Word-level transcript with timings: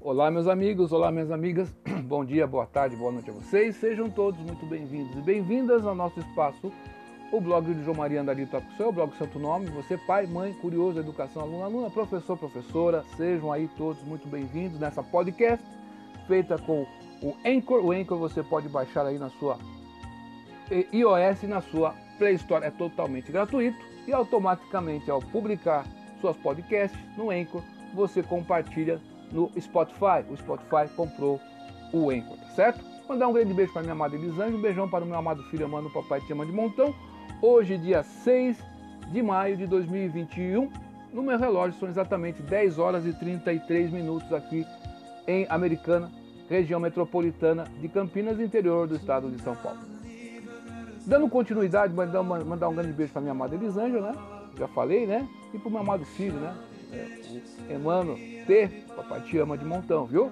Olá, 0.00 0.30
meus 0.30 0.46
amigos, 0.46 0.92
olá, 0.92 1.10
minhas 1.10 1.32
amigas. 1.32 1.74
Bom 2.06 2.24
dia, 2.24 2.46
boa 2.46 2.64
tarde, 2.66 2.94
boa 2.94 3.10
noite 3.10 3.30
a 3.30 3.32
vocês. 3.32 3.74
Sejam 3.76 4.08
todos 4.08 4.40
muito 4.40 4.64
bem-vindos 4.64 5.16
e 5.18 5.20
bem-vindas 5.20 5.84
ao 5.84 5.92
nosso 5.92 6.20
espaço, 6.20 6.72
o 7.32 7.40
blog 7.40 7.74
de 7.74 7.82
João 7.82 7.96
Maria 7.96 8.20
Andalito 8.20 8.62
Seu, 8.76 8.90
o 8.90 8.92
blog 8.92 9.12
Santo 9.16 9.40
Nome. 9.40 9.66
Você, 9.70 9.98
pai, 9.98 10.24
mãe, 10.24 10.52
curioso, 10.52 11.00
educação, 11.00 11.42
aluno, 11.42 11.64
aluna, 11.64 11.90
professor, 11.90 12.38
professora, 12.38 13.04
sejam 13.16 13.52
aí 13.52 13.68
todos 13.76 14.00
muito 14.04 14.28
bem-vindos 14.28 14.78
nessa 14.78 15.02
podcast 15.02 15.66
feita 16.28 16.56
com 16.58 16.86
o 17.20 17.34
Anchor. 17.44 17.84
O 17.84 17.90
Anchor 17.90 18.18
você 18.18 18.40
pode 18.40 18.68
baixar 18.68 19.04
aí 19.04 19.18
na 19.18 19.30
sua 19.30 19.58
iOS 20.70 21.42
e 21.42 21.46
na 21.48 21.60
sua 21.60 21.92
Play 22.18 22.34
Store. 22.34 22.64
É 22.64 22.70
totalmente 22.70 23.32
gratuito 23.32 23.76
e 24.06 24.12
automaticamente 24.12 25.10
ao 25.10 25.20
publicar 25.20 25.84
suas 26.20 26.36
podcasts 26.36 26.98
no 27.16 27.30
Anchor, 27.30 27.62
você 27.92 28.22
compartilha 28.22 29.00
no 29.32 29.50
Spotify. 29.60 30.24
O 30.30 30.36
Spotify 30.36 30.88
comprou 30.96 31.40
o 31.92 32.10
Anchor, 32.10 32.36
tá 32.36 32.50
certo? 32.54 32.84
Mandar 33.08 33.28
um 33.28 33.32
grande 33.32 33.54
beijo 33.54 33.72
para 33.72 33.82
minha 33.82 33.92
amada 33.92 34.14
Elisângela, 34.14 34.56
um 34.56 34.60
beijão 34.60 34.88
para 34.88 35.04
o 35.04 35.06
meu 35.06 35.16
amado 35.16 35.42
filho 35.44 35.64
amado 35.64 35.88
Papai 35.90 36.20
Te 36.20 36.32
Ama 36.32 36.44
de 36.44 36.52
Montão. 36.52 36.94
Hoje, 37.40 37.78
dia 37.78 38.02
6 38.02 38.58
de 39.10 39.22
maio 39.22 39.56
de 39.56 39.66
2021, 39.66 40.70
no 41.12 41.22
meu 41.22 41.38
relógio 41.38 41.78
são 41.80 41.88
exatamente 41.88 42.42
10 42.42 42.78
horas 42.78 43.06
e 43.06 43.12
33 43.14 43.90
minutos 43.90 44.30
aqui 44.32 44.66
em 45.26 45.46
Americana, 45.48 46.10
região 46.50 46.78
metropolitana 46.78 47.64
de 47.80 47.88
Campinas, 47.88 48.38
interior 48.40 48.86
do 48.86 48.96
estado 48.96 49.30
de 49.30 49.40
São 49.40 49.56
Paulo. 49.56 49.78
Dando 51.06 51.28
continuidade, 51.28 51.94
mandar, 51.94 52.22
mandar 52.22 52.68
um 52.68 52.74
grande 52.74 52.92
beijo 52.92 53.12
para 53.12 53.22
minha 53.22 53.32
amada 53.32 53.54
Elisângela, 53.54 54.12
né? 54.12 54.18
Já 54.58 54.68
falei, 54.68 55.06
né? 55.06 55.26
E 55.54 55.58
para 55.58 55.68
o 55.68 55.70
meu 55.70 55.80
amado 55.80 56.04
filho, 56.04 56.34
né? 56.34 56.54
É, 56.92 57.74
Emmanuel 57.74 58.16
T, 58.46 58.68
papai 58.96 59.20
te 59.22 59.38
ama 59.38 59.56
de 59.56 59.64
montão, 59.64 60.06
viu? 60.06 60.30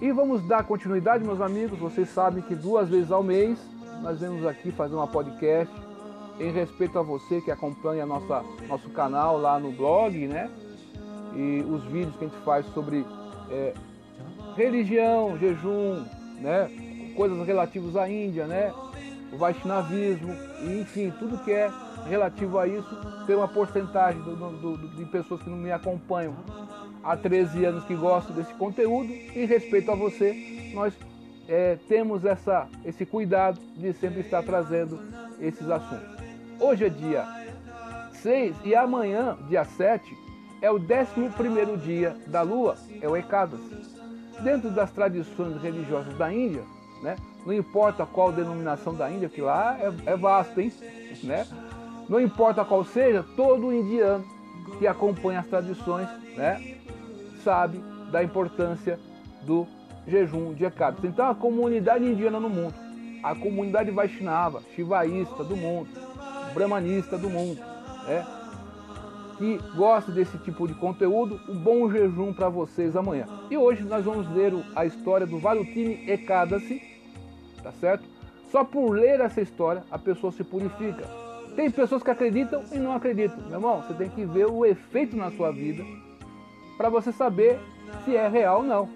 E 0.00 0.12
vamos 0.12 0.46
dar 0.46 0.64
continuidade, 0.64 1.24
meus 1.24 1.40
amigos. 1.40 1.78
Vocês 1.78 2.08
sabem 2.08 2.42
que 2.42 2.54
duas 2.54 2.88
vezes 2.88 3.10
ao 3.10 3.22
mês 3.22 3.58
nós 4.02 4.20
vemos 4.20 4.46
aqui 4.46 4.70
fazer 4.70 4.94
uma 4.94 5.06
podcast 5.06 5.74
em 6.38 6.52
respeito 6.52 6.98
a 6.98 7.02
você 7.02 7.40
que 7.40 7.50
acompanha 7.50 8.04
nossa, 8.04 8.44
nosso 8.68 8.90
canal 8.90 9.38
lá 9.38 9.58
no 9.58 9.72
blog, 9.72 10.26
né? 10.26 10.50
E 11.34 11.64
os 11.68 11.82
vídeos 11.84 12.14
que 12.16 12.24
a 12.24 12.28
gente 12.28 12.40
faz 12.44 12.66
sobre 12.74 13.06
é, 13.50 13.74
religião, 14.54 15.38
jejum, 15.38 16.04
né? 16.40 16.70
Coisas 17.16 17.46
relativas 17.46 17.96
à 17.96 18.08
Índia, 18.08 18.46
né? 18.46 18.72
O 19.32 19.38
Vaishnavismo, 19.38 20.34
enfim, 20.80 21.10
tudo 21.18 21.38
que 21.38 21.50
é 21.50 21.70
relativo 22.06 22.58
a 22.58 22.66
isso, 22.66 22.88
tem 23.26 23.36
uma 23.36 23.48
porcentagem 23.48 24.20
do, 24.22 24.36
do, 24.36 24.76
do, 24.76 24.88
de 24.96 25.04
pessoas 25.06 25.42
que 25.42 25.50
não 25.50 25.56
me 25.56 25.72
acompanham 25.72 26.34
há 27.02 27.16
13 27.16 27.64
anos 27.64 27.84
que 27.84 27.94
gostam 27.94 28.34
desse 28.34 28.52
conteúdo 28.54 29.12
e 29.12 29.44
respeito 29.44 29.90
a 29.90 29.94
você, 29.94 30.70
nós 30.74 30.92
é, 31.48 31.76
temos 31.88 32.24
essa, 32.24 32.68
esse 32.84 33.06
cuidado 33.06 33.60
de 33.76 33.92
sempre 33.92 34.20
estar 34.20 34.42
trazendo 34.42 34.98
esses 35.40 35.68
assuntos. 35.68 36.16
Hoje 36.58 36.86
é 36.86 36.88
dia 36.88 37.24
6 38.22 38.56
e 38.64 38.74
amanhã, 38.74 39.36
dia 39.48 39.64
7, 39.64 40.02
é 40.60 40.70
o 40.70 40.76
11 40.76 41.76
dia 41.84 42.16
da 42.26 42.42
lua, 42.42 42.76
é 43.00 43.08
o 43.08 43.16
Ekadasi. 43.16 43.96
Dentro 44.42 44.70
das 44.70 44.90
tradições 44.90 45.62
religiosas 45.62 46.16
da 46.16 46.32
Índia, 46.32 46.62
né, 47.02 47.16
não 47.44 47.52
importa 47.52 48.04
qual 48.04 48.32
denominação 48.32 48.94
da 48.94 49.10
Índia, 49.10 49.28
que 49.28 49.40
lá 49.40 49.78
é, 49.78 50.12
é 50.12 50.16
vasto, 50.16 50.60
hein? 50.60 50.72
Né? 51.22 51.46
Não 52.08 52.20
importa 52.20 52.64
qual 52.64 52.84
seja, 52.84 53.24
todo 53.36 53.72
indiano 53.72 54.24
que 54.78 54.86
acompanha 54.86 55.40
as 55.40 55.46
tradições 55.46 56.08
né, 56.36 56.76
sabe 57.42 57.82
da 58.10 58.22
importância 58.22 58.98
do 59.42 59.66
jejum 60.06 60.54
de 60.54 60.64
Ekadasi. 60.64 61.06
Então 61.06 61.28
a 61.28 61.34
comunidade 61.34 62.04
indiana 62.04 62.38
no 62.38 62.48
mundo, 62.48 62.74
a 63.22 63.34
comunidade 63.34 63.90
Vaishnava, 63.90 64.62
Shivaísta 64.74 65.42
do 65.42 65.56
mundo, 65.56 65.88
Brahmanista 66.54 67.18
do 67.18 67.28
mundo, 67.28 67.60
né, 68.06 68.24
que 69.36 69.58
gosta 69.76 70.12
desse 70.12 70.38
tipo 70.38 70.66
de 70.66 70.74
conteúdo, 70.74 71.40
um 71.48 71.58
bom 71.58 71.90
jejum 71.90 72.32
para 72.32 72.48
vocês 72.48 72.96
amanhã. 72.96 73.26
E 73.50 73.56
hoje 73.56 73.82
nós 73.82 74.04
vamos 74.04 74.28
ler 74.34 74.52
a 74.74 74.86
história 74.86 75.26
do 75.26 75.38
Valutini 75.38 76.08
Ekadasi, 76.10 76.80
tá 77.62 77.72
certo? 77.72 78.04
Só 78.50 78.64
por 78.64 78.90
ler 78.92 79.20
essa 79.20 79.40
história 79.40 79.82
a 79.90 79.98
pessoa 79.98 80.32
se 80.32 80.44
purifica. 80.44 81.25
Tem 81.56 81.70
pessoas 81.70 82.02
que 82.02 82.10
acreditam 82.10 82.62
e 82.70 82.76
não 82.76 82.92
acreditam. 82.92 83.38
Meu 83.46 83.54
irmão, 83.54 83.82
você 83.82 83.94
tem 83.94 84.10
que 84.10 84.26
ver 84.26 84.46
o 84.46 84.64
efeito 84.64 85.16
na 85.16 85.30
sua 85.30 85.50
vida 85.50 85.82
para 86.76 86.90
você 86.90 87.10
saber 87.10 87.58
se 88.04 88.14
é 88.14 88.28
real 88.28 88.58
ou 88.58 88.62
não. 88.62 88.88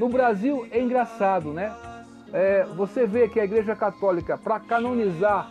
No 0.00 0.08
Brasil 0.08 0.66
é 0.72 0.80
engraçado, 0.80 1.52
né? 1.52 1.72
É, 2.32 2.64
você 2.76 3.06
vê 3.06 3.28
que 3.28 3.38
a 3.38 3.44
Igreja 3.44 3.76
Católica, 3.76 4.36
para 4.36 4.58
canonizar 4.58 5.50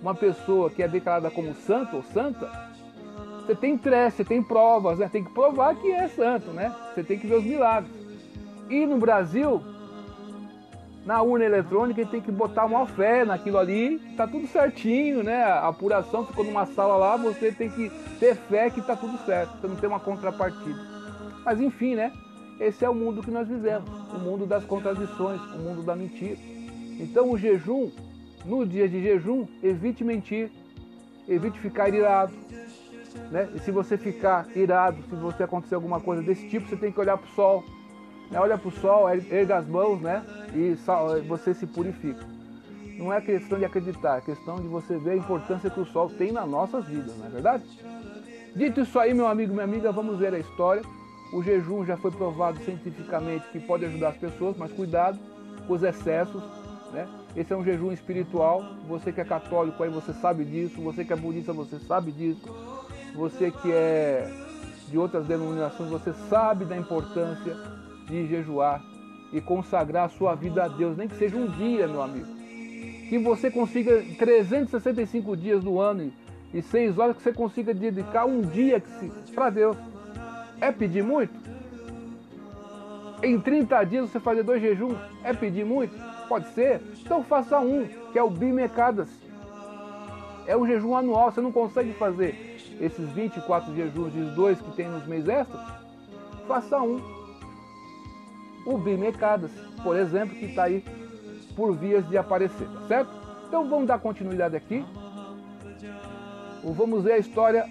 uma 0.00 0.14
pessoa 0.14 0.70
que 0.70 0.82
é 0.82 0.88
declarada 0.88 1.30
como 1.30 1.52
santo 1.54 1.96
ou 1.96 2.02
santa, 2.02 2.48
você 3.40 3.56
tem 3.56 3.76
trece, 3.76 4.18
você 4.18 4.24
tem 4.24 4.42
provas, 4.42 4.98
né? 4.98 5.08
Tem 5.10 5.24
que 5.24 5.32
provar 5.32 5.74
que 5.74 5.90
é 5.90 6.06
santo, 6.06 6.52
né? 6.52 6.72
Você 6.94 7.02
tem 7.02 7.18
que 7.18 7.26
ver 7.26 7.36
os 7.36 7.44
milagres. 7.44 7.92
E 8.70 8.86
no 8.86 8.98
Brasil, 8.98 9.60
na 11.04 11.20
urna 11.20 11.44
eletrônica 11.44 12.00
ele 12.00 12.10
tem 12.10 12.20
que 12.20 12.30
botar 12.30 12.64
uma 12.64 12.86
fé 12.86 13.24
naquilo 13.24 13.58
ali, 13.58 13.98
tá 14.16 14.26
tudo 14.26 14.46
certinho, 14.46 15.22
né? 15.22 15.42
A 15.42 15.68
apuração 15.68 16.24
ficou 16.24 16.44
numa 16.44 16.64
sala 16.66 16.96
lá, 16.96 17.16
você 17.16 17.50
tem 17.50 17.68
que 17.68 17.90
ter 18.20 18.36
fé 18.36 18.70
que 18.70 18.80
tá 18.80 18.94
tudo 18.94 19.18
certo, 19.24 19.60
você 19.60 19.66
não 19.66 19.76
tem 19.76 19.88
uma 19.88 20.00
contrapartida. 20.00 20.78
Mas 21.44 21.60
enfim, 21.60 21.96
né? 21.96 22.12
Esse 22.60 22.84
é 22.84 22.88
o 22.88 22.94
mundo 22.94 23.22
que 23.22 23.30
nós 23.30 23.48
vivemos, 23.48 23.88
o 24.12 24.18
mundo 24.18 24.46
das 24.46 24.64
contradições, 24.64 25.40
o 25.40 25.58
mundo 25.58 25.82
da 25.82 25.96
mentira. 25.96 26.38
Então 27.00 27.32
o 27.32 27.38
jejum, 27.38 27.90
no 28.44 28.64
dia 28.64 28.88
de 28.88 29.02
jejum, 29.02 29.46
evite 29.62 30.04
mentir, 30.04 30.50
evite 31.28 31.58
ficar 31.58 31.92
irado. 31.92 32.32
Né? 33.30 33.48
E 33.54 33.58
se 33.58 33.72
você 33.72 33.98
ficar 33.98 34.46
irado, 34.56 35.02
se 35.02 35.16
você 35.16 35.42
acontecer 35.42 35.74
alguma 35.74 36.00
coisa 36.00 36.22
desse 36.22 36.48
tipo, 36.48 36.68
você 36.68 36.76
tem 36.76 36.92
que 36.92 37.00
olhar 37.00 37.18
para 37.18 37.28
o 37.28 37.34
sol, 37.34 37.64
né? 38.32 38.40
Olha 38.40 38.58
para 38.58 38.68
o 38.68 38.72
sol, 38.72 39.08
erga 39.08 39.58
as 39.58 39.66
mãos, 39.66 40.00
né? 40.00 40.24
E 40.54 40.74
você 41.28 41.54
se 41.54 41.66
purifica. 41.66 42.24
Não 42.98 43.12
é 43.12 43.20
questão 43.20 43.58
de 43.58 43.64
acreditar, 43.64 44.18
é 44.18 44.20
questão 44.20 44.56
de 44.56 44.68
você 44.68 44.96
ver 44.96 45.12
a 45.12 45.16
importância 45.16 45.70
que 45.70 45.80
o 45.80 45.86
sol 45.86 46.08
tem 46.10 46.32
nas 46.32 46.48
nossas 46.48 46.84
vidas, 46.86 47.16
não 47.18 47.26
é 47.26 47.30
verdade? 47.30 47.64
Dito 48.54 48.80
isso 48.80 48.98
aí, 48.98 49.14
meu 49.14 49.26
amigo, 49.26 49.52
minha 49.52 49.64
amiga, 49.64 49.90
vamos 49.92 50.18
ver 50.18 50.34
a 50.34 50.38
história. 50.38 50.82
O 51.32 51.42
jejum 51.42 51.84
já 51.84 51.96
foi 51.96 52.10
provado 52.10 52.58
cientificamente 52.64 53.48
que 53.50 53.58
pode 53.58 53.84
ajudar 53.86 54.10
as 54.10 54.16
pessoas, 54.16 54.56
mas 54.56 54.70
cuidado 54.72 55.18
com 55.66 55.72
os 55.72 55.82
excessos, 55.82 56.42
né? 56.92 57.08
Esse 57.34 57.52
é 57.52 57.56
um 57.56 57.64
jejum 57.64 57.90
espiritual. 57.92 58.62
Você 58.86 59.10
que 59.10 59.22
é 59.22 59.24
católico 59.24 59.82
aí, 59.82 59.88
você 59.88 60.12
sabe 60.12 60.44
disso. 60.44 60.80
Você 60.82 61.02
que 61.02 61.12
é 61.14 61.16
budista, 61.16 61.52
você 61.52 61.78
sabe 61.78 62.12
disso. 62.12 62.46
Você 63.14 63.50
que 63.50 63.72
é 63.72 64.30
de 64.88 64.98
outras 64.98 65.24
denominações, 65.26 65.88
você 65.88 66.12
sabe 66.28 66.66
da 66.66 66.76
importância 66.76 67.56
de 68.12 68.26
jejuar 68.26 68.84
e 69.32 69.40
consagrar 69.40 70.04
a 70.04 70.08
sua 70.10 70.34
vida 70.34 70.64
a 70.64 70.68
Deus, 70.68 70.96
nem 70.96 71.08
que 71.08 71.16
seja 71.16 71.36
um 71.36 71.46
dia, 71.46 71.88
meu 71.88 72.02
amigo. 72.02 72.26
Que 73.08 73.18
você 73.18 73.50
consiga 73.50 74.02
365 74.18 75.36
dias 75.36 75.64
do 75.64 75.80
ano 75.80 76.12
e 76.52 76.60
6 76.60 76.98
horas 76.98 77.16
que 77.16 77.22
você 77.22 77.32
consiga 77.32 77.72
dedicar 77.72 78.26
um 78.26 78.42
dia 78.42 78.82
para 79.34 79.48
Deus. 79.48 79.76
É 80.60 80.70
pedir 80.70 81.02
muito? 81.02 81.32
Em 83.22 83.40
30 83.40 83.84
dias 83.84 84.10
você 84.10 84.20
fazer 84.20 84.42
dois 84.42 84.60
jejuns 84.60 84.96
é 85.24 85.32
pedir 85.32 85.64
muito? 85.64 85.94
Pode 86.28 86.48
ser? 86.52 86.80
Então 87.00 87.22
faça 87.22 87.58
um, 87.58 87.86
que 88.12 88.18
é 88.18 88.22
o 88.22 88.28
Bimecadas. 88.28 89.08
É 90.46 90.56
um 90.56 90.66
jejum 90.66 90.96
anual, 90.96 91.30
você 91.30 91.40
não 91.40 91.52
consegue 91.52 91.92
fazer 91.94 92.58
esses 92.80 93.08
24 93.10 93.74
jejuns 93.74 94.12
de 94.12 94.22
dois 94.34 94.60
que 94.60 94.70
tem 94.72 94.88
nos 94.88 95.06
meses 95.06 95.28
extras? 95.28 95.62
Faça 96.48 96.82
um 96.82 97.21
o 98.64 98.78
bimecadas, 98.78 99.50
por 99.82 99.96
exemplo, 99.96 100.36
que 100.36 100.46
está 100.46 100.64
aí 100.64 100.84
por 101.56 101.76
vias 101.76 102.08
de 102.08 102.16
aparecer, 102.16 102.66
tá 102.66 102.86
certo? 102.86 103.10
Então 103.46 103.68
vamos 103.68 103.86
dar 103.86 103.98
continuidade 103.98 104.56
aqui. 104.56 104.84
Vamos 106.64 107.04
ver 107.04 107.12
a 107.12 107.18
história, 107.18 107.66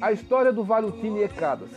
a 0.00 0.12
história 0.12 0.52
do 0.52 0.62
Valutini 0.62 1.22
Ekadasi. 1.22 1.74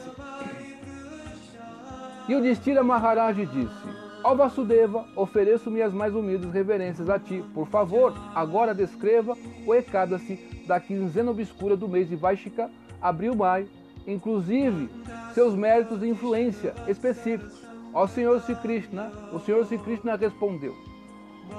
E 2.27 2.35
o 2.35 2.41
Distira 2.41 2.83
Maharaj 2.83 3.45
disse: 3.45 3.97
Ó 4.23 4.35
Vasudeva, 4.35 5.05
ofereço 5.15 5.71
minhas 5.71 5.93
mais 5.93 6.13
humildes 6.13 6.51
reverências 6.51 7.09
a 7.09 7.17
ti. 7.17 7.43
Por 7.53 7.67
favor, 7.67 8.13
agora 8.35 8.75
descreva 8.75 9.35
o 9.65 9.73
Ekadasi 9.73 10.35
da 10.67 10.79
quinzena 10.79 11.31
obscura 11.31 11.77
do 11.77 11.87
mês 11.87 12.09
de 12.09 12.17
Vaishika, 12.17 12.69
abril-maio, 13.01 13.69
inclusive 14.05 14.89
seus 15.33 15.55
méritos 15.55 16.03
e 16.03 16.09
influência 16.09 16.73
específicos 16.87 17.66
ao 17.97 18.07
Senhor 18.07 18.39
Sri 18.41 18.53
Krishna, 18.53 19.11
o 19.33 19.39
Senhor 19.39 19.65
Sri 19.65 19.79
Krishna 19.79 20.15
respondeu: 20.15 20.75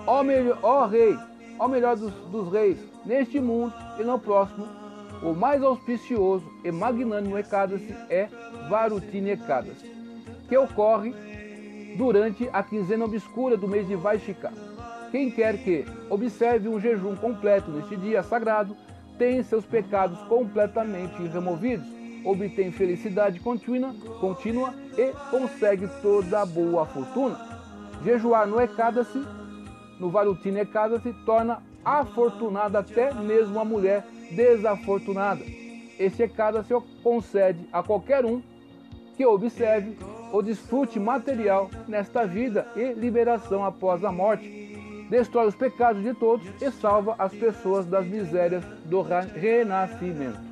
Ó, 0.06 0.22
melhor, 0.22 0.56
ó 0.62 0.86
rei, 0.86 1.18
ó 1.58 1.66
melhor 1.66 1.96
dos, 1.96 2.12
dos 2.30 2.52
reis, 2.52 2.78
neste 3.04 3.40
mundo 3.40 3.74
e 3.98 4.04
no 4.04 4.20
próximo, 4.20 4.64
o 5.20 5.34
mais 5.34 5.60
auspicioso 5.64 6.48
e 6.62 6.70
magnânimo 6.70 7.36
Ekadasi 7.36 7.92
é 8.08 8.28
Varutini 8.68 9.30
Ekadasi. 9.30 9.90
que 10.48 10.56
ocorre 10.56 11.12
durante 11.96 12.48
a 12.52 12.62
quinzena 12.62 13.06
obscura 13.06 13.56
do 13.56 13.66
mês 13.66 13.88
de 13.88 13.96
Vaishika. 13.96 14.52
Quem 15.10 15.32
quer 15.32 15.58
que 15.58 15.84
observe 16.08 16.68
um 16.68 16.78
jejum 16.78 17.16
completo 17.16 17.68
neste 17.72 17.96
dia 17.96 18.22
sagrado 18.22 18.76
tem 19.18 19.42
seus 19.42 19.64
pecados 19.64 20.20
completamente 20.28 21.20
removidos, 21.26 21.97
obtém 22.28 22.70
felicidade 22.70 23.40
contínua, 23.40 23.94
contínua 24.20 24.74
e 24.98 25.12
consegue 25.30 25.88
toda 26.02 26.44
boa 26.44 26.84
fortuna. 26.84 27.40
Jejuar 28.04 28.46
no 28.46 28.60
Ekadasi, 28.60 29.24
no 29.98 30.10
Varutini 30.10 30.60
Ekadasi, 30.60 31.14
torna 31.24 31.62
afortunada 31.82 32.80
até 32.80 33.14
mesmo 33.14 33.58
a 33.58 33.64
mulher 33.64 34.04
desafortunada. 34.30 35.42
Este 35.98 36.24
Ekadasi 36.24 36.74
concede 37.02 37.66
a 37.72 37.82
qualquer 37.82 38.26
um 38.26 38.42
que 39.16 39.24
observe 39.24 39.96
o 40.30 40.42
desfrute 40.42 41.00
material 41.00 41.70
nesta 41.88 42.26
vida 42.26 42.68
e 42.76 42.92
liberação 42.92 43.64
após 43.64 44.04
a 44.04 44.12
morte. 44.12 44.68
Destrói 45.08 45.46
os 45.46 45.56
pecados 45.56 46.02
de 46.02 46.12
todos 46.12 46.46
e 46.60 46.70
salva 46.70 47.14
as 47.18 47.32
pessoas 47.32 47.86
das 47.86 48.06
misérias 48.06 48.62
do 48.84 49.00
renascimento. 49.00 50.47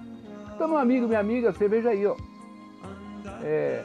Então, 0.57 0.69
meu 0.69 0.79
amigo, 0.79 1.07
minha 1.07 1.21
amiga, 1.21 1.53
você 1.53 1.69
veja 1.69 1.91
aí, 1.91 2.07
ó. 2.07 2.17
É, 3.43 3.85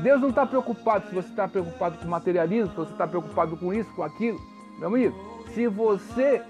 Deus 0.00 0.20
não 0.20 0.30
está 0.30 0.44
preocupado 0.44 1.08
se 1.08 1.14
você 1.14 1.28
está 1.28 1.46
preocupado 1.46 1.96
com 1.98 2.08
materialismo, 2.08 2.70
se 2.70 2.76
você 2.76 2.90
está 2.90 3.06
preocupado 3.06 3.56
com 3.56 3.72
isso, 3.72 3.88
com 3.94 4.02
aquilo. 4.02 4.40
Meu 4.80 4.88
amigo, 4.88 5.16
se 5.54 5.68
você 5.68 6.42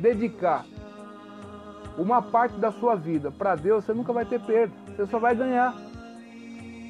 dedicar 0.00 0.64
uma 1.98 2.22
parte 2.22 2.56
da 2.56 2.72
sua 2.72 2.94
vida 2.94 3.30
para 3.30 3.54
Deus, 3.54 3.84
você 3.84 3.92
nunca 3.92 4.14
vai 4.14 4.24
ter 4.24 4.40
perda. 4.40 4.72
Você 4.86 5.06
só 5.08 5.18
vai 5.18 5.34
ganhar. 5.34 5.74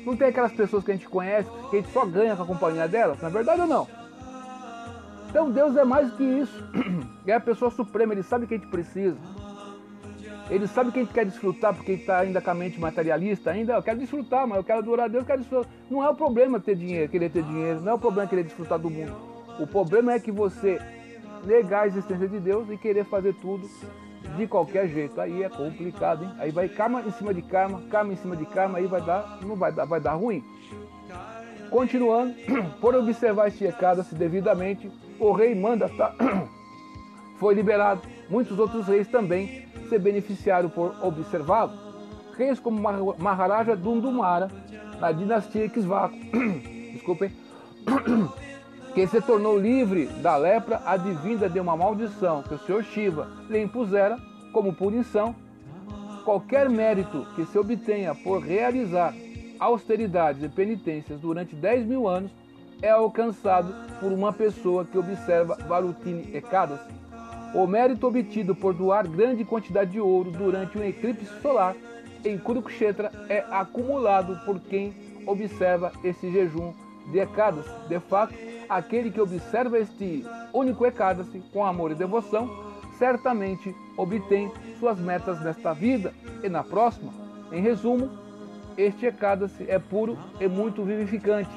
Não 0.07 0.17
tem 0.17 0.29
aquelas 0.29 0.53
pessoas 0.53 0.85
que 0.85 0.93
a 0.93 0.95
gente 0.95 1.09
conhece, 1.09 1.51
que 1.71 1.77
a 1.77 1.81
gente 1.81 1.93
só 1.93 2.07
ganha 2.07 2.37
com 2.37 2.45
a 2.45 2.47
companhia 2.47 2.87
delas? 2.87 3.21
Na 3.21 3.29
é 3.29 3.33
verdade 3.33 3.63
ou 3.63 3.67
não? 3.67 3.89
Então 5.29 5.51
Deus 5.51 5.77
é 5.77 5.85
mais 5.85 6.09
do 6.09 6.17
que 6.17 6.23
isso. 6.23 6.65
É 7.27 7.35
a 7.35 7.39
pessoa 7.39 7.71
suprema, 7.71 8.13
ele 8.13 8.25
sabe 8.25 8.45
o 8.45 8.49
que 8.49 8.55
a 8.55 8.59
gente 8.59 8.71
precisa. 8.71 9.17
Ele 10.51 10.67
sabe 10.67 10.91
que 10.91 10.99
a 10.99 11.03
gente 11.03 11.15
quer 11.15 11.25
desfrutar 11.25 11.73
porque 11.73 11.93
está 11.93 12.19
ainda 12.19 12.41
com 12.41 12.51
a 12.51 12.55
mente 12.55 12.81
materialista, 12.81 13.53
ainda 13.53 13.75
eu 13.75 13.83
quero 13.83 14.01
desfrutar, 14.01 14.49
mas 14.49 14.59
eu 14.59 14.65
quero 14.65 14.81
adorar 14.81 15.05
a 15.07 15.09
Deus, 15.09 15.23
eu 15.23 15.27
quero 15.27 15.39
desfrutar. 15.39 15.71
Não 15.89 16.05
é 16.05 16.09
o 16.09 16.15
problema 16.15 16.59
ter 16.59 16.75
dinheiro, 16.75 17.09
querer 17.09 17.31
ter 17.31 17.45
dinheiro, 17.45 17.81
não 17.81 17.93
é 17.93 17.95
o 17.95 17.99
problema 17.99 18.29
querer 18.29 18.43
desfrutar 18.43 18.77
do 18.77 18.91
mundo. 18.91 19.15
O 19.61 19.67
problema 19.67 20.13
é 20.13 20.19
que 20.19 20.33
você 20.33 20.81
negar 21.45 21.83
a 21.83 21.87
existência 21.87 22.29
de 22.29 22.41
Deus 22.41 22.69
e 22.69 22.77
querer 22.77 23.05
fazer 23.05 23.33
tudo 23.35 23.69
de 24.37 24.47
qualquer 24.49 24.89
jeito. 24.89 25.21
Aí 25.21 25.45
é 25.45 25.49
complicado, 25.49 26.25
hein? 26.25 26.33
Aí 26.39 26.51
vai 26.51 26.69
karma 26.69 27.01
em 27.03 27.13
cima 27.13 27.33
de 27.33 27.43
karma, 27.43 27.83
karma 27.89 28.13
em 28.13 28.17
cima 28.17 28.35
de 28.35 28.45
karma, 28.47 28.79
aí 28.79 28.87
vai 28.87 29.01
dar, 29.01 29.39
não 29.43 29.55
vai 29.55 29.71
dar, 29.71 29.85
vai 29.85 30.01
dar 30.01 30.15
ruim. 30.15 30.45
Continuando, 31.71 32.35
por 32.81 32.97
observar 32.97 33.47
este 33.47 33.65
recado-se 33.65 34.17
devidamente, 34.17 34.91
o 35.21 35.31
rei 35.31 35.55
manda 35.55 35.89
tá, 35.89 36.13
foi 37.39 37.55
liberado. 37.55 38.03
Muitos 38.29 38.59
outros 38.59 38.87
reis 38.87 39.07
também 39.07 39.70
se 39.91 39.99
beneficiaram 39.99 40.71
por 40.71 40.95
observá-lo. 41.03 41.73
Reis 42.39 42.59
como 42.59 42.81
Maharaja 43.19 43.77
Dundumara, 43.77 44.49
na 44.99 45.13
dinastia 45.13 45.67
Ikisvaku, 45.67 46.17
desculpem, 46.95 47.31
que 48.95 49.07
se 49.07 49.21
tornou 49.21 49.59
livre 49.59 50.07
da 50.23 50.37
lepra 50.37 50.81
advinda 50.87 51.49
de 51.49 51.61
uma 51.61 51.77
maldição 51.77 52.43
que 52.43 52.55
o 52.55 52.59
Senhor 52.61 52.83
Shiva 52.85 53.29
lhe 53.49 53.61
impusera 53.61 54.17
como 54.53 54.73
punição. 54.73 55.35
Qualquer 56.25 56.69
mérito 56.71 57.27
que 57.35 57.45
se 57.45 57.59
obtenha 57.59 58.15
por 58.15 58.41
realizar 58.41 59.13
austeridades 59.59 60.43
e 60.43 60.49
penitências 60.49 61.21
durante 61.21 61.57
10 61.57 61.87
mil 61.87 62.09
anos 62.09 62.31
é 62.81 62.91
alcançado 62.91 63.75
por 63.99 64.13
uma 64.13 64.33
pessoa 64.33 64.85
que 64.85 64.97
observa 64.97 65.57
Varutini 65.67 66.35
Ekadas. 66.35 66.81
O 67.53 67.67
mérito 67.67 68.07
obtido 68.07 68.55
por 68.55 68.73
doar 68.73 69.09
grande 69.09 69.45
quantidade 69.45 69.91
de 69.91 70.01
ouro 70.01 70.31
durante 70.31 70.79
um 70.79 70.85
eclipse 70.85 71.27
solar 71.43 71.75
em 72.25 72.39
Kurukshetra 72.39 73.11
é 73.29 73.45
acumulado 73.51 74.39
por 74.45 74.61
quem 74.61 74.95
observa 75.27 75.93
esse 76.05 76.31
jejum 76.31 76.73
de 77.11 77.19
Ekadas. 77.19 77.67
De 77.89 77.99
fato, 77.99 78.35
aquele 78.69 79.11
que 79.11 79.21
observa 79.21 79.81
este 79.81 80.25
único 80.53 80.87
Ekadas 80.87 81.27
com 81.53 81.65
amor 81.65 81.91
e 81.91 81.95
devoção, 81.97 82.49
certamente 82.99 83.75
obtém 83.97 84.53
suas 84.79 85.01
metas 85.01 85.43
nesta 85.43 85.73
vida 85.73 86.15
e 86.45 86.49
na 86.49 86.63
próxima. 86.63 87.13
Em 87.51 87.61
resumo, 87.61 88.11
este 88.77 89.07
Ekadas 89.07 89.51
é 89.67 89.79
puro 89.79 90.17
e 90.39 90.47
muito 90.47 90.85
vivificante, 90.85 91.51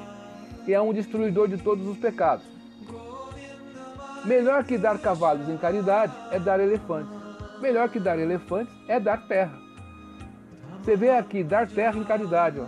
e 0.66 0.74
é 0.74 0.82
um 0.82 0.92
destruidor 0.92 1.48
de 1.48 1.58
todos 1.58 1.86
os 1.88 1.98
pecados. 1.98 2.53
Melhor 4.26 4.64
que 4.64 4.78
dar 4.78 4.98
cavalos 5.00 5.50
em 5.50 5.58
caridade 5.58 6.14
é 6.32 6.40
dar 6.40 6.60
elefantes. 6.60 7.12
Melhor 7.60 7.90
que 7.90 8.00
dar 8.00 8.18
elefantes 8.18 8.74
é 8.88 9.00
dar 9.00 9.28
terra. 9.28 9.58
Você 10.80 10.96
vê 10.96 11.10
aqui, 11.12 11.44
dar 11.44 11.68
terra 11.68 11.98
em 11.98 12.04
caridade, 12.04 12.60
ó. 12.60 12.66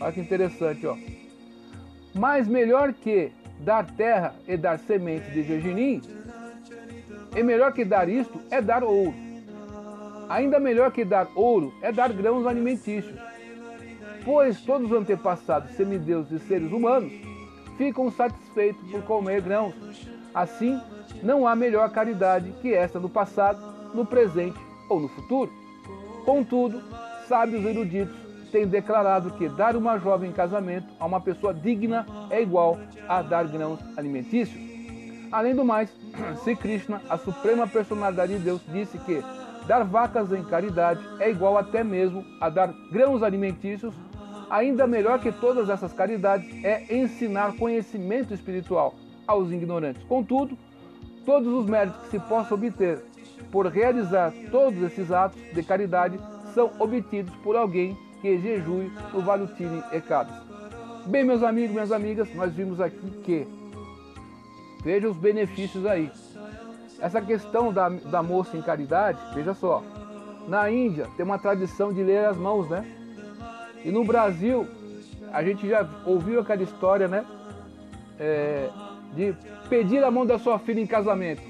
Olha 0.00 0.12
que 0.12 0.20
interessante, 0.20 0.86
ó. 0.86 0.96
Mas 2.14 2.46
melhor 2.46 2.92
que 2.92 3.32
dar 3.60 3.86
terra 3.92 4.34
e 4.46 4.56
dar 4.56 4.78
semente 4.78 5.30
de 5.30 5.42
gergelim, 5.42 6.02
e 7.34 7.42
melhor 7.42 7.72
que 7.72 7.84
dar 7.84 8.08
isto 8.08 8.40
é 8.50 8.60
dar 8.60 8.82
ouro. 8.84 9.14
Ainda 10.28 10.58
melhor 10.58 10.90
que 10.92 11.04
dar 11.04 11.28
ouro 11.34 11.72
é 11.82 11.90
dar 11.92 12.12
grãos 12.12 12.46
alimentícios. 12.46 13.18
Pois 14.24 14.60
todos 14.60 14.90
os 14.90 14.96
antepassados 14.96 15.72
semideuses 15.72 16.42
e 16.42 16.46
seres 16.46 16.70
humanos 16.70 17.12
ficam 17.76 18.10
satisfeitos 18.10 18.82
por 18.90 19.02
comer 19.02 19.40
grãos. 19.40 19.74
Assim, 20.34 20.80
não 21.22 21.46
há 21.46 21.54
melhor 21.54 21.90
caridade 21.90 22.52
que 22.60 22.72
esta 22.72 22.98
no 22.98 23.08
passado, 23.08 23.60
no 23.94 24.04
presente 24.04 24.58
ou 24.88 25.00
no 25.00 25.08
futuro. 25.08 25.52
Contudo, 26.24 26.82
sábios 27.28 27.64
eruditos 27.64 28.16
têm 28.50 28.66
declarado 28.66 29.30
que 29.32 29.48
dar 29.48 29.76
uma 29.76 29.98
jovem 29.98 30.30
em 30.30 30.32
casamento 30.32 30.86
a 31.00 31.06
uma 31.06 31.20
pessoa 31.20 31.52
digna 31.52 32.06
é 32.30 32.40
igual 32.40 32.78
a 33.08 33.22
dar 33.22 33.46
grãos 33.46 33.80
alimentícios. 33.96 34.60
Além 35.30 35.54
do 35.54 35.64
mais, 35.64 35.90
Sri 36.42 36.54
Krishna, 36.54 37.00
a 37.08 37.16
suprema 37.16 37.66
personalidade 37.66 38.36
de 38.36 38.44
Deus, 38.44 38.60
disse 38.68 38.98
que 38.98 39.22
dar 39.66 39.84
vacas 39.84 40.32
em 40.32 40.42
caridade 40.44 41.00
é 41.18 41.30
igual 41.30 41.56
até 41.56 41.82
mesmo 41.82 42.24
a 42.40 42.48
dar 42.48 42.72
grãos 42.90 43.22
alimentícios 43.22 43.94
Ainda 44.52 44.86
melhor 44.86 45.18
que 45.18 45.32
todas 45.32 45.70
essas 45.70 45.94
caridades 45.94 46.46
é 46.62 46.84
ensinar 46.94 47.56
conhecimento 47.56 48.34
espiritual 48.34 48.94
aos 49.26 49.50
ignorantes. 49.50 50.02
Contudo, 50.04 50.56
todos 51.24 51.52
os 51.52 51.66
méritos 51.66 52.00
que 52.02 52.10
se 52.10 52.20
possa 52.20 52.54
obter 52.54 53.02
por 53.50 53.66
realizar 53.66 54.32
todos 54.50 54.82
esses 54.82 55.10
atos 55.10 55.40
de 55.52 55.62
caridade 55.62 56.18
são 56.54 56.70
obtidos 56.78 57.34
por 57.36 57.56
alguém 57.56 57.96
que 58.20 58.38
jejue 58.38 58.90
no 59.12 59.20
Valutine 59.20 59.82
Ekadas. 59.92 60.34
Bem, 61.06 61.24
meus 61.24 61.42
amigos, 61.42 61.72
minhas 61.72 61.90
amigas, 61.90 62.32
nós 62.34 62.52
vimos 62.52 62.80
aqui 62.80 63.10
que 63.24 63.48
veja 64.84 65.08
os 65.08 65.16
benefícios 65.16 65.84
aí. 65.84 66.10
Essa 67.00 67.20
questão 67.20 67.72
da, 67.72 67.88
da 67.88 68.22
moça 68.22 68.56
em 68.56 68.62
caridade, 68.62 69.18
veja 69.34 69.54
só, 69.54 69.82
na 70.46 70.70
Índia 70.70 71.08
tem 71.16 71.24
uma 71.24 71.38
tradição 71.38 71.92
de 71.92 72.02
ler 72.02 72.26
as 72.26 72.36
mãos, 72.36 72.68
né? 72.68 72.86
E 73.84 73.90
no 73.90 74.04
Brasil, 74.04 74.66
a 75.32 75.42
gente 75.42 75.68
já 75.68 75.88
ouviu 76.06 76.40
aquela 76.40 76.62
história, 76.62 77.08
né? 77.08 77.24
É, 78.20 78.70
de 79.12 79.34
pedir 79.68 80.02
a 80.02 80.10
mão 80.10 80.24
da 80.26 80.38
sua 80.38 80.58
filha 80.58 80.80
em 80.80 80.86
casamento. 80.86 81.42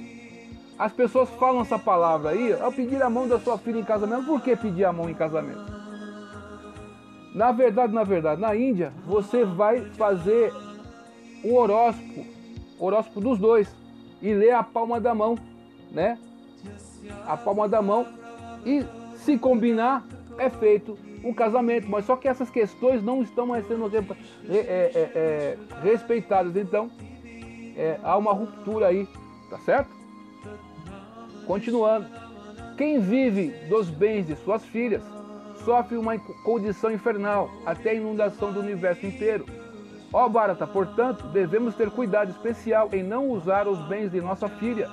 As 0.79 0.93
pessoas 0.93 1.29
falam 1.31 1.63
essa 1.63 1.79
palavra 1.79 2.31
aí, 2.31 2.53
ao 2.61 2.73
pedir 2.73 3.03
a 3.03 3.11
mão 3.11 3.29
da 3.29 3.39
sua 3.39 3.59
filha 3.59 3.79
em 3.79 3.85
casamento. 3.85 4.27
Por 4.27 4.41
que 4.41 4.57
pedir 4.57 4.85
a 4.85 4.93
mão 4.93 5.09
em 5.09 5.15
casamento? 5.15 5.73
Na 7.35 7.53
verdade, 7.53 7.95
na 7.95 8.05
verdade, 8.05 8.41
na 8.41 8.55
Índia, 8.55 8.93
você 9.07 9.45
vai 9.45 9.81
fazer 9.93 10.53
o 11.45 11.55
horóscopo, 11.55 12.27
horóscopo 12.79 13.21
dos 13.21 13.39
dois, 13.39 13.75
e 14.21 14.35
ler 14.35 14.53
a 14.53 14.63
palma 14.63 15.01
da 15.01 15.15
mão, 15.15 15.39
né? 15.91 16.19
A 17.27 17.37
palma 17.37 17.69
da 17.69 17.81
mão. 17.81 18.07
E 18.65 18.85
se 19.17 19.39
combinar, 19.39 20.05
é 20.39 20.51
feito 20.51 20.99
um 21.25 21.33
casamento, 21.33 21.89
mas 21.89 22.05
só 22.05 22.17
que 22.17 22.29
essas 22.29 22.51
questões 22.51 23.03
não 23.03 23.23
estão 23.23 23.47
mais 23.47 23.67
sendo 23.67 23.91
é, 23.97 24.03
é, 24.49 24.91
é, 24.95 25.59
respeitadas. 25.83 26.57
Então, 26.57 26.91
é, 27.77 27.99
há 28.03 28.17
uma 28.17 28.33
ruptura 28.33 28.87
aí, 28.89 29.09
tá 29.51 29.59
certo? 29.59 29.91
Continuando. 31.47 32.07
Quem 32.77 33.01
vive 33.01 33.49
dos 33.69 33.89
bens 33.91 34.27
de 34.27 34.37
suas 34.37 34.65
filhas 34.65 35.03
sofre 35.65 35.97
uma 35.97 36.19
condição 36.45 36.91
infernal, 36.91 37.51
até 37.65 37.91
a 37.91 37.95
inundação 37.95 38.53
do 38.53 38.61
universo 38.61 39.07
inteiro. 39.07 39.47
Ó 40.13 40.29
Bharata, 40.29 40.67
portanto, 40.67 41.27
devemos 41.29 41.75
ter 41.75 41.91
cuidado 41.91 42.31
especial 42.31 42.89
em 42.93 43.03
não 43.03 43.29
usar 43.29 43.67
os 43.67 43.79
bens 43.87 44.11
de 44.11 44.21
nossa 44.21 44.49
filha. 44.49 44.89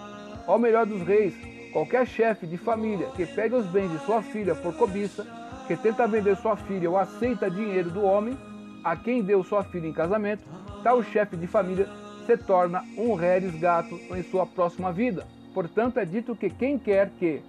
Ó 0.48 0.58
melhor 0.58 0.86
dos 0.86 1.02
reis, 1.02 1.34
qualquer 1.74 2.08
chefe 2.08 2.48
de 2.48 2.58
família 2.58 3.08
que 3.16 3.26
pegue 3.26 3.56
os 3.56 3.66
bens 3.66 3.92
de 3.92 4.00
sua 4.00 4.22
filha 4.22 4.56
por 4.56 4.74
cobiça 4.76 5.26
que 5.68 5.76
tenta 5.76 6.08
vender 6.08 6.36
sua 6.38 6.56
filha 6.56 6.90
ou 6.90 6.98
aceita 6.98 7.50
dinheiro 7.50 7.92
do 7.92 8.02
homem, 8.02 8.36
a 8.84 8.96
quem 8.96 9.22
deu 9.22 9.44
sua 9.44 9.64
filha 9.64 9.88
em 9.88 9.94
casamento, 9.94 10.44
tal 10.84 11.04
chefe 11.04 11.36
de 11.36 11.46
família 11.46 11.88
se 12.30 12.38
torna 12.38 12.84
um 12.98 13.16
reres 13.16 13.56
gato 13.60 14.00
em 14.16 14.22
sua 14.24 14.46
próxima 14.46 14.92
vida. 14.92 15.26
Portanto, 15.54 15.98
é 15.98 16.06
dito 16.06 16.36
que 16.36 16.50
quem 16.50 16.78
quer 16.78 17.10
que, 17.18 17.42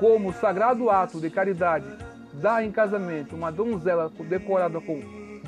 como 0.00 0.32
sagrado 0.32 0.88
ato 0.88 1.20
de 1.20 1.28
caridade, 1.28 1.84
dá 2.34 2.64
em 2.64 2.72
casamento 2.72 3.36
uma 3.36 3.52
donzela 3.52 4.10
decorada 4.28 4.80
com 4.80 5.00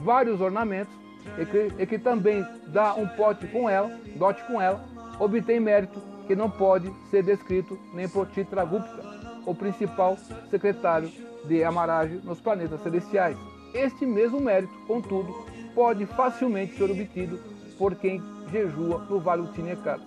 vários 0.03 0.41
ornamentos, 0.41 0.93
e 1.39 1.47
que, 1.47 1.83
e 1.83 1.87
que 1.87 1.99
também 1.99 2.45
dá 2.67 2.95
um 2.95 3.09
pote 3.09 3.47
com 3.47 3.69
ela, 3.69 3.91
dote 4.17 4.43
com 4.45 4.61
ela, 4.61 4.85
obtém 5.19 5.59
mérito 5.59 6.01
que 6.27 6.37
não 6.37 6.51
pode 6.51 6.93
ser 7.11 7.23
descrito 7.23 7.79
nem 7.95 8.09
por 8.09 8.29
Chitragupta, 8.35 9.03
o 9.47 9.55
principal 9.55 10.19
secretário 10.51 11.11
de 11.47 11.65
Amaraj 11.65 12.11
nos 12.25 12.41
planetas 12.41 12.83
celestiais. 12.83 13.37
Este 13.73 14.07
mesmo 14.07 14.41
mérito, 14.41 14.73
contudo, 14.87 15.35
pode 15.75 16.07
facilmente 16.07 16.77
ser 16.77 16.91
obtido 16.91 17.39
por 17.79 17.95
quem 17.97 18.23
jejua 18.55 19.05
no 19.11 19.19
Vale 19.19 19.49
Tinekar. 19.49 19.99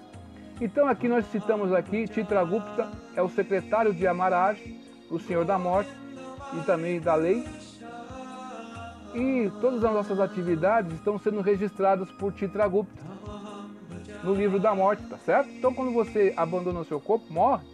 Então 0.61 0.87
aqui 0.87 1.07
nós 1.09 1.25
citamos 1.27 1.73
aqui 1.73 2.07
Chitragupta 2.07 2.89
é 3.15 3.21
o 3.21 3.29
secretário 3.29 3.93
de 3.93 4.07
Amaraj, 4.07 4.57
o 5.11 5.19
Senhor 5.19 5.43
da 5.43 5.59
Morte 5.59 5.91
e 6.53 6.65
também 6.65 6.99
da 6.99 7.13
Lei. 7.15 7.43
E 9.13 9.51
todas 9.59 9.83
as 9.83 9.91
nossas 9.91 10.19
atividades 10.19 10.93
estão 10.93 11.19
sendo 11.19 11.41
registradas 11.41 12.09
por 12.11 12.33
Chitragupta 12.33 13.05
no 14.23 14.33
livro 14.33 14.59
da 14.59 14.73
morte, 14.73 15.03
tá 15.03 15.17
certo? 15.17 15.49
Então 15.49 15.73
quando 15.73 15.91
você 15.91 16.33
abandona 16.37 16.79
o 16.79 16.85
seu 16.85 16.99
corpo, 16.99 17.25
morre, 17.31 17.65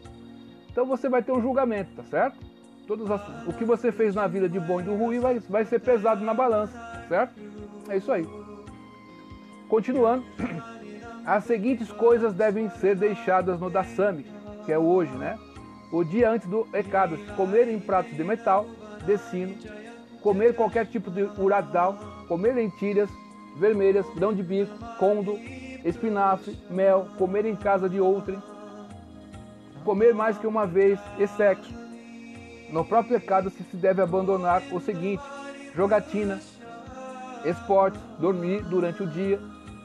então 0.72 0.86
você 0.86 1.08
vai 1.08 1.22
ter 1.22 1.32
um 1.32 1.42
julgamento, 1.42 1.92
tá 1.96 2.04
certo? 2.04 2.38
As, 2.84 3.48
o 3.48 3.54
que 3.54 3.64
você 3.64 3.92
fez 3.92 4.14
na 4.14 4.28
vida 4.28 4.50
de 4.50 4.60
bom 4.60 4.82
e 4.82 4.84
do 4.84 4.96
ruim 4.96 5.20
vai, 5.20 5.40
vai 5.40 5.66
ser 5.66 5.80
pesado 5.80 6.24
na 6.24 6.34
balança, 6.34 6.78
tá 6.78 7.06
certo? 7.08 7.34
É 7.90 7.98
isso 7.98 8.12
aí. 8.12 8.43
Continuando, 9.74 10.24
as 11.26 11.46
seguintes 11.46 11.92
coisas 11.92 12.32
devem 12.36 12.70
ser 12.70 12.96
deixadas 12.96 13.60
no 13.60 13.72
Dasami, 13.72 14.24
que 14.68 14.72
é 14.72 14.78
hoje, 14.78 15.12
né? 15.14 15.36
O 15.92 16.04
dia 16.04 16.30
antes 16.30 16.48
do 16.48 16.68
Ekadas, 16.76 17.20
comer 17.32 17.68
em 17.68 17.80
pratos 17.80 18.16
de 18.16 18.24
metal, 18.24 18.68
de 19.04 19.18
sino, 19.18 19.56
comer 20.22 20.56
qualquer 20.56 20.86
tipo 20.86 21.10
de 21.10 21.24
uradal, 21.42 21.98
comer 22.28 22.54
lentilhas 22.54 23.10
vermelhas, 23.58 24.06
grão 24.14 24.32
de 24.32 24.44
bico, 24.44 24.72
condo, 25.00 25.40
espinafre, 25.84 26.56
mel, 26.70 27.08
comer 27.18 27.44
em 27.44 27.56
casa 27.56 27.90
de 27.90 28.00
outrem, 28.00 28.40
comer 29.84 30.14
mais 30.14 30.38
que 30.38 30.46
uma 30.46 30.68
vez 30.68 31.00
e 31.18 31.26
sexo. 31.26 31.74
No 32.70 32.86
próprio 32.86 33.20
pecado 33.20 33.50
se 33.50 33.76
deve 33.76 34.04
abandonar 34.04 34.62
o 34.72 34.80
seguinte: 34.80 35.24
jogatina, 35.76 36.40
esportes, 37.44 38.00
dormir 38.20 38.62
durante 38.66 39.02
o 39.02 39.08
dia, 39.08 39.40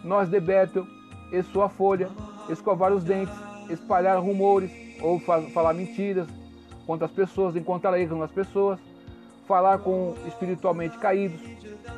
nós 0.05 0.29
de 0.29 0.41
Betel 0.41 0.87
e 1.33 1.43
sua 1.43 1.69
folha, 1.69 2.09
escovar 2.49 2.93
os 2.93 3.05
dentes, 3.05 3.35
espalhar 3.71 4.19
rumores 4.19 4.71
ou 5.01 5.21
falar 5.21 5.75
mentiras 5.75 6.27
contra 6.87 7.07
as 7.07 7.13
pessoas, 7.13 7.55
encontrar 7.55 7.99
erros 7.99 8.19
nas 8.19 8.31
pessoas, 8.31 8.79
falar 9.47 9.79
com 9.79 10.15
espiritualmente 10.27 10.97
caídos 10.99 11.41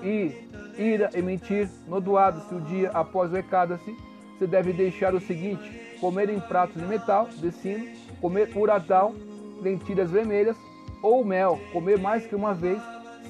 e 0.02 0.34
ira 0.78 1.10
e 1.14 1.22
mentir, 1.22 1.68
nodoado-se 1.86 2.54
o 2.54 2.60
dia 2.60 2.90
após 2.90 3.32
o 3.32 3.36
ecada-se, 3.36 3.96
você 4.38 4.46
deve 4.46 4.72
deixar 4.72 5.14
o 5.14 5.20
seguinte, 5.20 5.98
comer 6.00 6.30
em 6.30 6.40
pratos 6.40 6.80
de 6.80 6.88
metal, 6.88 7.28
de 7.28 7.52
sino, 7.52 7.86
comer 8.20 8.50
uradal, 8.56 9.14
lentilhas 9.60 10.10
vermelhas, 10.10 10.56
ou 11.02 11.24
mel, 11.24 11.60
comer 11.72 11.98
mais 11.98 12.26
que 12.26 12.34
uma 12.34 12.54
vez, 12.54 12.80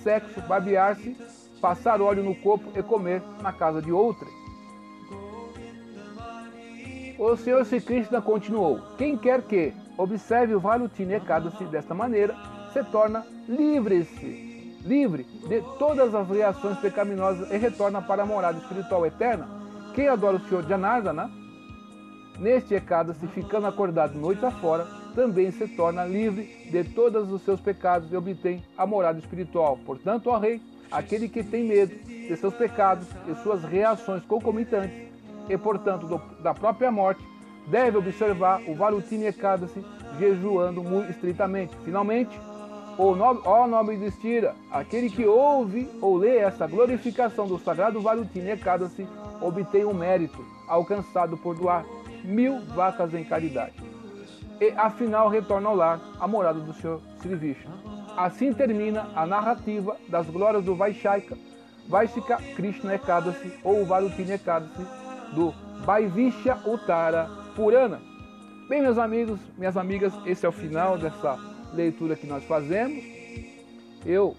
sexo, 0.03 0.41
babear-se, 0.43 1.17
passar 1.61 2.01
óleo 2.01 2.23
no 2.23 2.35
corpo 2.35 2.71
e 2.79 2.83
comer 2.83 3.23
na 3.43 3.53
casa 3.53 3.83
de 3.83 3.93
outra. 3.93 4.27
O 7.21 7.37
Senhor 7.37 7.63
Sri 7.67 7.83
Krishna 7.83 8.23
continuou, 8.23 8.81
quem 8.97 9.15
quer 9.15 9.43
que 9.43 9.75
observe 9.99 10.55
o 10.55 10.59
Valutine 10.59 11.17
Ekadasi 11.17 11.67
desta 11.67 11.95
maneira, 11.95 12.35
se 12.73 12.83
torna 12.85 13.27
livre-se 13.47 14.79
livre 14.87 15.25
de 15.47 15.61
todas 15.79 16.15
as 16.15 16.27
reações 16.31 16.79
pecaminosas 16.79 17.51
e 17.51 17.59
retorna 17.59 18.01
para 18.01 18.23
a 18.23 18.27
morada 18.27 18.57
espiritual 18.57 19.05
eterna. 19.05 19.47
Quem 19.95 20.09
adora 20.09 20.39
o 20.39 20.49
Senhor 20.49 20.67
Janardana, 20.67 21.31
neste 22.39 22.83
se 23.21 23.27
ficando 23.27 23.67
acordado 23.67 24.19
noite 24.19 24.43
afora, 24.47 24.87
também 25.15 25.51
se 25.51 25.69
torna 25.69 26.07
livre 26.07 26.45
de 26.71 26.85
todos 26.85 27.31
os 27.31 27.43
seus 27.43 27.61
pecados 27.61 28.11
e 28.11 28.17
obtém 28.17 28.65
a 28.79 28.87
morada 28.87 29.19
espiritual. 29.19 29.79
Portanto, 29.85 30.31
ó 30.31 30.39
Rei, 30.39 30.59
aquele 30.91 31.29
que 31.29 31.45
tem 31.45 31.65
medo 31.65 31.95
de 32.03 32.35
seus 32.35 32.55
pecados 32.55 33.07
e 33.29 33.35
suas 33.43 33.63
reações 33.63 34.25
concomitantes, 34.25 35.10
e 35.51 35.59
portanto 35.59 36.07
do, 36.07 36.23
da 36.41 36.55
própria 36.55 36.93
morte, 36.93 37.23
deve 37.67 37.99
observar 37.99 38.63
o 38.69 38.75
Valutini 38.75 39.27
Ekadasi 39.27 39.85
jejuando 40.19 40.83
muito 40.83 41.11
estritamente. 41.11 41.77
Finalmente, 41.85 42.41
o 42.97 43.17
nome, 43.17 43.41
ó 43.45 43.67
nome 43.67 43.97
de 43.97 44.07
Estira, 44.07 44.55
aquele 44.71 45.11
que 45.11 45.27
ouve 45.27 45.89
ou 46.01 46.17
lê 46.17 46.37
essa 46.39 46.67
glorificação 46.67 47.47
do 47.47 47.59
sagrado 47.59 48.01
Valutine 48.01 48.51
Ekadasi 48.51 49.09
obtém 49.41 49.85
um 49.85 49.95
mérito 49.95 50.45
alcançado 50.69 51.37
por 51.37 51.57
doar 51.57 51.85
mil 52.23 52.61
vacas 52.67 53.13
em 53.13 53.25
caridade. 53.25 53.75
E 54.61 54.71
afinal 54.77 55.29
retorna 55.29 55.71
ao 55.71 55.75
lar, 55.75 56.01
a 56.21 56.29
morada 56.29 56.61
do 56.61 56.73
Senhor 56.75 57.01
Sri 57.21 57.35
Vishnu. 57.35 57.73
Assim 58.17 58.53
termina 58.53 59.09
a 59.17 59.27
narrativa 59.27 59.97
das 60.09 60.27
glórias 60.27 60.63
do 60.63 60.75
Vaishaka, 60.75 61.37
Vaishika 61.89 62.37
Krishna 62.55 62.95
Ekadasi 62.95 63.53
ou 63.65 63.87
Valutine 63.87 64.33
Ekadasi 64.33 65.00
do 65.33 65.55
Vaivishya 65.85 66.59
Uttara 66.67 67.29
Purana. 67.55 68.01
Bem, 68.69 68.83
meus 68.83 68.99
amigos, 68.99 69.41
minhas 69.59 69.77
amigas, 69.77 70.13
esse 70.25 70.47
é 70.47 70.49
o 70.49 70.53
final 70.53 70.97
dessa 70.97 71.37
leitura 71.75 72.15
que 72.15 72.27
nós 72.27 72.45
fazemos. 72.45 73.03
Eu, 74.07 74.37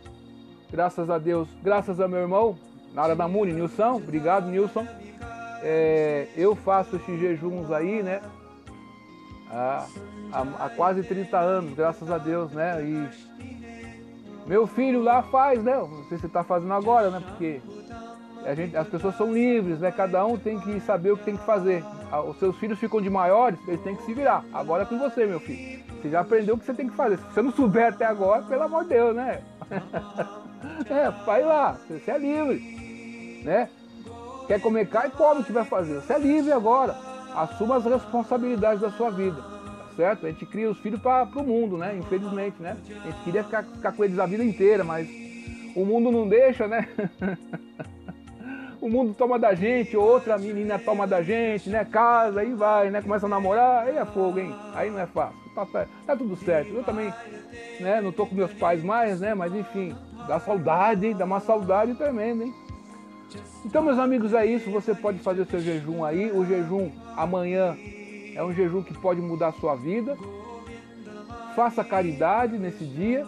graças 0.72 1.10
a 1.10 1.18
Deus, 1.18 1.50
graças 1.62 2.00
a 2.00 2.08
meu 2.08 2.20
irmão, 2.20 2.58
Nara 2.94 3.16
Muni, 3.28 3.54
Nilson, 3.54 3.96
obrigado 3.96 4.50
Nilson. 4.50 4.86
É, 5.64 6.28
eu 6.36 6.56
faço 6.56 6.96
esses 6.96 7.20
jejuns 7.20 7.72
aí, 7.72 8.02
né? 8.02 8.22
Há, 9.50 9.86
há, 10.32 10.66
há, 10.66 10.70
quase 10.70 11.04
30 11.04 11.38
anos, 11.38 11.74
graças 11.74 12.10
a 12.10 12.18
Deus, 12.18 12.52
né? 12.52 12.82
E 12.82 13.10
meu 14.48 14.66
filho 14.66 15.04
lá 15.04 15.22
faz, 15.24 15.64
né? 15.64 15.76
Não 15.76 16.06
sei 16.06 16.18
se 16.18 16.26
está 16.26 16.44
fazendo 16.44 16.74
agora, 16.74 17.12
né? 17.12 17.22
Porque 17.26 17.62
gente, 18.56 18.76
as 18.76 18.88
pessoas 18.88 19.16
são 19.16 19.32
livres, 19.32 19.80
né? 19.80 19.92
Cada 19.92 20.26
um 20.26 20.38
tem 20.38 20.60
que 20.60 20.80
saber 20.82 21.12
o 21.12 21.18
que 21.18 21.26
tem 21.26 21.38
que 21.38 21.46
fazer. 21.46 21.84
Os 22.28 22.38
seus 22.38 22.58
filhos 22.58 22.80
ficam 22.80 23.02
de 23.02 23.10
maiores, 23.10 23.60
eles 23.68 23.82
têm 23.82 23.96
que 23.96 24.04
se 24.04 24.14
virar. 24.14 24.44
Agora 24.52 24.84
é 24.84 24.86
com 24.86 24.98
você, 24.98 25.26
meu 25.26 25.40
filho. 25.40 25.82
Você 26.02 26.10
já 26.10 26.22
aprendeu 26.22 26.56
o 26.56 26.58
que 26.58 26.66
você 26.66 26.74
tem 26.74 26.90
que 26.90 26.96
fazer. 26.96 27.18
Se 27.18 27.24
você 27.26 27.42
não 27.42 27.52
souber 27.52 27.88
até 27.88 28.06
agora, 28.06 28.42
pelo 28.44 28.64
amor 28.64 28.84
de 28.84 28.90
Deus, 28.90 29.16
né? 29.16 29.42
é, 30.90 31.10
vai 31.26 31.44
lá, 31.44 31.78
você 31.88 32.12
é 32.12 32.18
livre. 32.18 33.42
Né? 33.44 33.70
Quer 34.48 34.60
comer 34.60 34.90
carne, 34.90 35.12
come 35.12 35.42
o 35.42 35.44
que 35.44 35.52
vai 35.52 35.64
fazer. 35.64 36.02
Você 36.02 36.14
é 36.14 36.20
livre 36.20 36.52
agora. 36.52 36.98
Assuma 37.36 37.78
as 37.78 37.86
responsabilidades 37.86 38.82
da 38.82 38.90
sua 38.92 39.12
vida. 39.12 39.42
Tá 39.42 39.96
certo? 39.96 40.26
A 40.26 40.30
gente 40.32 40.46
cria 40.46 40.70
os 40.70 40.80
filhos 40.80 41.00
para 41.00 41.24
o 41.36 41.44
mundo, 41.44 41.78
né? 41.78 41.96
Infelizmente, 41.96 42.62
né? 42.62 42.76
A 43.04 43.08
gente 43.08 43.24
queria 43.24 43.44
ficar, 43.44 43.64
ficar 43.64 43.92
com 43.92 44.04
eles 44.04 44.18
a 44.18 44.26
vida 44.26 44.44
inteira, 44.44 44.84
mas 44.84 45.08
o 45.76 45.86
mundo 45.86 46.12
não 46.12 46.28
deixa, 46.28 46.68
né? 46.68 46.88
o 48.82 48.90
mundo 48.90 49.14
toma 49.14 49.38
da 49.38 49.54
gente, 49.54 49.96
outra 49.96 50.38
menina 50.38 50.78
toma 50.80 51.08
da 51.08 51.22
gente, 51.22 51.70
né? 51.70 51.86
Casa, 51.86 52.42
aí 52.42 52.54
vai, 52.54 52.90
né? 52.90 53.02
Começa 53.02 53.28
a 53.28 53.30
namorar, 53.30 53.86
aí 53.86 53.96
é 53.96 54.06
fogo, 54.06 54.40
hein? 54.40 54.54
Aí 54.74 54.90
não 54.90 55.00
é 55.00 55.06
fácil 55.06 55.42
tá, 55.54 55.88
tá 56.06 56.16
tudo 56.16 56.36
certo. 56.38 56.74
Eu 56.74 56.84
também 56.84 57.14
né, 57.80 58.02
não 58.02 58.12
tô 58.12 58.26
com 58.26 58.36
meus 58.36 58.54
pais 58.54 58.84
mais, 58.84 59.20
né? 59.20 59.34
Mas 59.34 59.54
enfim, 59.54 59.96
dá 60.28 60.40
saudade, 60.40 61.14
dá 61.14 61.26
uma 61.26 61.40
saudade 61.40 61.94
tremenda, 61.96 62.44
hein? 62.46 62.54
Então, 63.66 63.84
meus 63.84 64.00
amigos, 64.00 64.34
é 64.34 64.46
isso. 64.46 64.72
Você 64.72 64.94
pode 64.94 65.20
fazer 65.20 65.42
o 65.42 65.46
seu 65.46 65.60
jejum 65.60 66.04
aí. 66.04 66.32
O 66.32 66.46
jejum 66.46 66.92
amanhã 67.16 67.78
é 68.36 68.44
um 68.44 68.54
jejum 68.54 68.82
que 68.82 68.94
pode 68.94 69.22
mudar 69.22 69.50
a 69.50 69.54
sua 69.54 69.76
vida. 69.76 70.18
Faça 71.56 71.84
caridade 71.84 72.58
nesse 72.58 72.84
dia. 72.84 73.26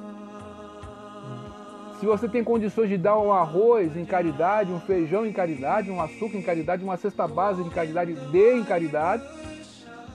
Se 2.03 2.07
você 2.07 2.27
tem 2.27 2.43
condições 2.43 2.89
de 2.89 2.97
dar 2.97 3.17
um 3.17 3.31
arroz 3.31 3.95
em 3.95 4.03
caridade, 4.03 4.73
um 4.73 4.79
feijão 4.81 5.25
em 5.25 5.31
caridade, 5.31 5.89
um 5.89 6.01
açúcar 6.01 6.37
em 6.37 6.41
caridade, 6.41 6.83
uma 6.83 6.97
cesta 6.97 7.25
base 7.25 7.61
em 7.61 7.69
caridade, 7.69 8.11
dê 8.29 8.57
em 8.57 8.63
caridade. 8.65 9.23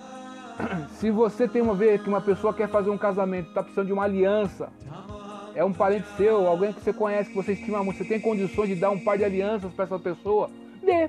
Se 1.00 1.10
você 1.10 1.48
tem 1.48 1.62
uma 1.62 1.74
vez 1.74 2.02
que 2.02 2.08
uma 2.10 2.20
pessoa 2.20 2.52
quer 2.52 2.68
fazer 2.68 2.90
um 2.90 2.98
casamento, 2.98 3.48
está 3.48 3.62
precisando 3.62 3.86
de 3.86 3.94
uma 3.94 4.04
aliança, 4.04 4.68
é 5.54 5.64
um 5.64 5.72
parente 5.72 6.06
seu, 6.14 6.46
alguém 6.46 6.74
que 6.74 6.80
você 6.82 6.92
conhece, 6.92 7.30
que 7.30 7.36
você 7.36 7.52
estima 7.52 7.82
muito, 7.82 7.96
você 7.96 8.04
tem 8.04 8.20
condições 8.20 8.68
de 8.68 8.74
dar 8.74 8.90
um 8.90 9.00
par 9.00 9.16
de 9.16 9.24
alianças 9.24 9.72
para 9.72 9.86
essa 9.86 9.98
pessoa, 9.98 10.50
dê. 10.84 11.08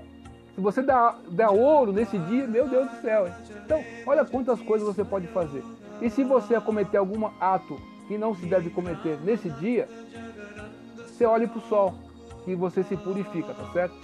Se 0.55 0.62
você 0.62 0.81
dá, 0.81 1.13
dá 1.29 1.51
ouro 1.51 1.91
nesse 1.91 2.17
dia, 2.17 2.48
meu 2.48 2.69
Deus 2.69 2.89
do 2.89 3.01
céu. 3.01 3.27
Hein? 3.27 3.33
Então, 3.65 3.83
olha 4.05 4.24
quantas 4.24 4.62
coisas 4.62 4.88
você 4.88 5.03
pode 5.03 5.27
fazer. 5.27 5.62
E 6.01 6.09
se 6.09 6.24
você 6.24 6.57
cometer 6.62 6.95
algum 6.95 7.29
ato 7.38 7.77
que 8.07 8.17
não 8.17 8.33
se 8.33 8.45
deve 8.45 8.69
cometer 8.69 9.19
nesse 9.24 9.50
dia, 9.50 9.88
você 11.19 11.25
olhe 11.25 11.47
para 11.47 11.59
o 11.59 11.61
sol 11.61 11.93
que 12.45 12.55
você 12.55 12.81
se 12.81 12.95
purifica, 12.95 13.53
tá 13.53 13.65
certo? 13.73 13.95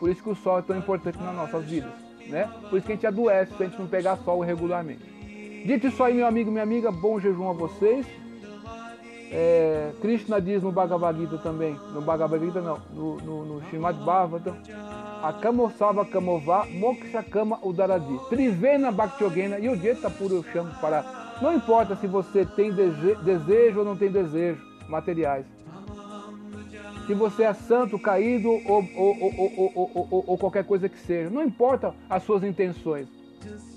Por 0.00 0.10
isso 0.10 0.20
que 0.20 0.30
o 0.30 0.34
sol 0.34 0.58
é 0.58 0.62
tão 0.62 0.76
importante 0.76 1.16
nas 1.18 1.34
nossas 1.34 1.64
vidas, 1.64 1.92
né? 2.26 2.50
Por 2.68 2.76
isso 2.76 2.86
que 2.86 2.92
a 2.92 2.94
gente 2.96 3.06
adoece 3.06 3.56
se 3.56 3.62
a 3.62 3.66
gente 3.66 3.78
não 3.78 3.86
pegar 3.86 4.16
sol 4.18 4.40
regularmente. 4.40 5.04
Dito 5.64 5.86
isso 5.86 6.02
aí, 6.02 6.14
meu 6.14 6.26
amigo, 6.26 6.50
minha 6.50 6.64
amiga, 6.64 6.90
bom 6.90 7.20
jejum 7.20 7.48
a 7.48 7.52
vocês. 7.52 8.04
É, 9.30 9.92
Krishna 10.00 10.40
diz 10.40 10.62
no 10.62 10.72
Bhagavad 10.72 11.16
Gita 11.20 11.38
também, 11.38 11.78
no 11.92 12.00
Bhagavad 12.00 12.44
Gita 12.44 12.60
não, 12.60 12.78
no, 12.92 13.16
no, 13.18 13.44
no 13.44 13.62
Srimad 13.68 13.96
Bhagavatam, 13.98 14.56
Akamosava 15.22 16.04
Kamova 16.04 16.66
Moksha 16.66 17.22
Kama 17.22 17.58
Udaradi. 17.62 18.18
Trivena 18.28 18.88
e 18.88 20.10
Puro 20.18 20.36
eu 20.36 20.44
chamo 20.52 20.70
para. 20.80 21.04
Não 21.40 21.54
importa 21.54 21.94
se 21.94 22.08
você 22.08 22.44
tem 22.44 22.72
desejo 22.72 23.78
ou 23.78 23.84
não 23.84 23.96
tem 23.96 24.10
desejo 24.10 24.60
materiais. 24.88 25.46
Se 27.08 27.14
você 27.14 27.44
é 27.44 27.54
santo, 27.54 27.98
caído 27.98 28.50
ou, 28.50 28.86
ou, 28.94 29.16
ou, 29.74 30.24
ou, 30.26 30.36
qualquer 30.36 30.62
coisa 30.62 30.90
que 30.90 30.98
seja. 30.98 31.30
Não 31.30 31.42
importa 31.42 31.94
as 32.08 32.22
suas 32.22 32.44
intenções. 32.44 33.08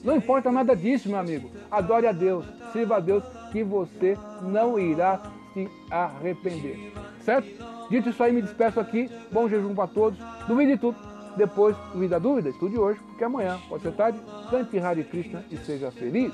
Não 0.04 0.18
importa 0.18 0.52
nada 0.52 0.76
disso, 0.76 1.08
meu 1.08 1.18
amigo. 1.18 1.50
Adore 1.72 2.08
a 2.08 2.12
Deus, 2.12 2.46
sirva 2.74 2.98
a 2.98 3.00
Deus, 3.00 3.24
que 3.54 3.64
você 3.64 4.18
não 4.42 4.78
irá 4.78 5.22
se 5.54 5.66
arrepender. 5.90 6.92
Certo? 7.22 7.48
Dito 7.90 8.10
isso 8.10 8.22
aí, 8.22 8.34
me 8.34 8.42
despeço 8.42 8.82
aqui. 8.82 9.10
Bom 9.32 9.48
jejum 9.48 9.74
para 9.74 9.88
todos. 9.88 10.20
Duvide 10.46 10.78
tudo. 10.78 10.98
Depois, 11.38 11.74
duvida 11.94 12.20
dúvida, 12.20 12.50
estude 12.50 12.78
hoje, 12.78 13.00
porque 13.00 13.24
amanhã 13.24 13.58
pode 13.70 13.84
ser 13.84 13.94
tarde. 13.94 14.20
Cante 14.50 14.78
Hare 14.78 15.06
Krishna 15.06 15.46
e 15.50 15.56
seja 15.56 15.90
feliz. 15.90 16.34